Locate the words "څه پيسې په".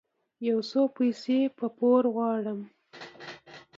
0.69-1.65